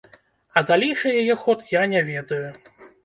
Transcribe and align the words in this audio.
А 0.61 0.63
далейшы 0.71 1.13
яе 1.23 1.35
ход 1.43 1.67
я 1.75 1.83
не 1.93 2.01
ведаю. 2.11 2.43